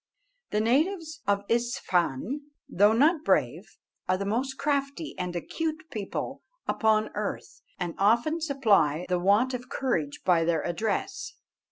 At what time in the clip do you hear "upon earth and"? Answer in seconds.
6.67-7.93